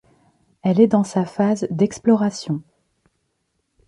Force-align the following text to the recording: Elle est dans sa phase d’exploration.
Elle 0.63 0.79
est 0.81 0.87
dans 0.87 1.03
sa 1.03 1.25
phase 1.25 1.67
d’exploration. 1.69 2.63